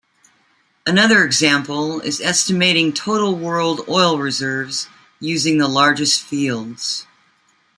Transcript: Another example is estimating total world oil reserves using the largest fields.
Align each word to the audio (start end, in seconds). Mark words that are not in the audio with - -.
Another 0.87 1.23
example 1.23 1.99
is 1.99 2.21
estimating 2.21 2.91
total 2.91 3.35
world 3.35 3.81
oil 3.87 4.17
reserves 4.17 4.87
using 5.19 5.59
the 5.59 5.67
largest 5.67 6.21
fields. 6.23 7.05